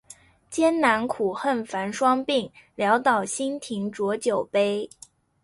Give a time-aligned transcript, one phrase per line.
[0.49, 4.89] 艰难苦恨繁霜鬓，潦倒新停浊酒杯